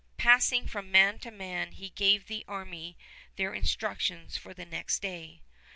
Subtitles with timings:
[0.17, 2.97] Passing from man to man, he gave the army
[3.35, 5.43] their instructions for the next day.